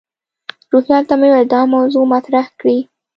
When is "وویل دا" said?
1.31-1.61